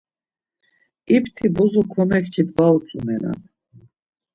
İpti 1.15 1.45
bozo 1.55 1.81
komekçit 1.93 2.49
var 2.57 2.71
utzumenan. 2.77 3.39